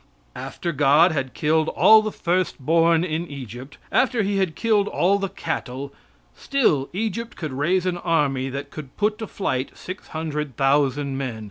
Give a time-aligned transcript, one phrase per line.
[0.35, 5.19] After God had killed all the first born in Egypt, after He had killed all
[5.19, 5.93] the cattle,
[6.35, 11.39] still Egypt could raise an army that could put to flight six hundred thousand men.